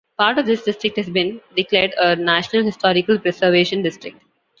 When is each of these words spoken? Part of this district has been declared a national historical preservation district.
Part 0.17 0.39
of 0.39 0.47
this 0.47 0.63
district 0.63 0.97
has 0.97 1.07
been 1.11 1.41
declared 1.55 1.93
a 1.99 2.15
national 2.15 2.63
historical 2.65 3.19
preservation 3.19 3.83
district. 3.83 4.19